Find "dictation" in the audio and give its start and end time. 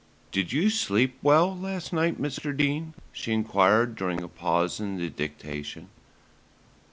5.11-5.89